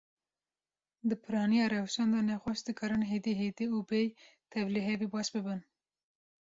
[1.09, 4.07] Di piraniya rewşan de, nexweş dikarin hêdî hêdî û bêy
[4.51, 5.59] tevlihevî baş bibin.